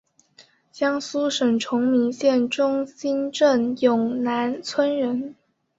[0.71, 5.35] 江苏省崇明县中兴镇永南村人。